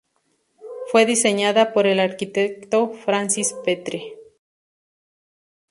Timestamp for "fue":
0.87-1.05